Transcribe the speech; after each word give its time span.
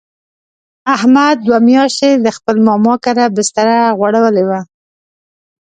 احمد 0.95 1.35
دوه 1.45 1.59
میاشتې 1.69 2.09
د 2.15 2.27
خپل 2.37 2.55
ماما 2.67 2.93
کره 3.03 3.25
بستره 3.35 3.77
غوړولې 3.97 4.43
وه. 4.49 4.59